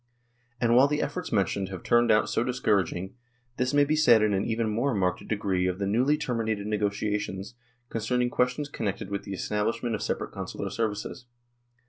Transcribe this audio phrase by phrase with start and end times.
[0.59, 3.13] "And while the efforts mentioned have turned out so discouraging,
[3.57, 7.53] this may be said in an even more marked degree of the newly terminated negotiations"
[7.91, 11.27] concerning questions connected with the establishment of separate Consular services.